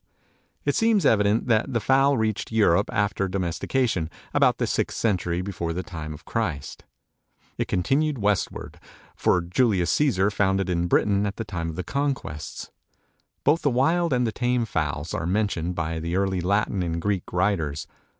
It 0.65 0.73
seems 0.75 1.05
evident 1.05 1.45
that 1.45 1.71
the 1.73 1.79
fowl 1.79 2.17
reached 2.17 2.51
Europe, 2.51 2.89
after 2.91 3.27
domestication, 3.27 4.09
about 4.33 4.57
the 4.57 4.65
sixth 4.65 4.97
century 4.97 5.43
before 5.43 5.73
the 5.73 5.83
time 5.83 6.11
of 6.11 6.25
Christ. 6.25 6.85
It 7.59 7.67
continued 7.67 8.17
westward, 8.17 8.79
for 9.15 9.41
Julius 9.41 9.91
Caesar 9.91 10.31
found 10.31 10.59
it 10.59 10.71
in 10.71 10.87
Britain 10.87 11.27
at 11.27 11.35
the 11.35 11.45
time 11.45 11.69
of 11.69 11.77
his 11.77 11.85
conquests. 11.85 12.71
Both 13.43 13.61
the 13.61 13.69
wild 13.69 14.11
and 14.11 14.25
the 14.25 14.31
tame 14.31 14.65
fowls 14.65 15.13
are 15.13 15.27
mentioned 15.27 15.75
by 15.75 15.99
the 15.99 16.15
early 16.15 16.41
Latin 16.41 16.81
and 16.81 16.99
Greek 16.99 17.31
writers. 17.31 17.85